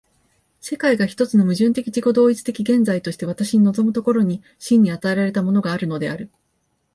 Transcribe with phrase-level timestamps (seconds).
[0.61, 6.31] 世界が一つの矛盾的自己同一的現在として私に臨む所に、真に与えられたものがあるのである。